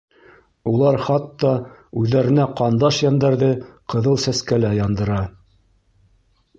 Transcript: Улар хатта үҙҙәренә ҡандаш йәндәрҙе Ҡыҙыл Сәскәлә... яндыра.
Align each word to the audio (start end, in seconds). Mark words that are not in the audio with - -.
Улар 0.69 0.95
хатта 1.07 1.51
үҙҙәренә 2.03 2.47
ҡандаш 2.63 3.03
йәндәрҙе 3.05 3.53
Ҡыҙыл 3.95 4.21
Сәскәлә... 4.27 4.77
яндыра. 4.83 5.25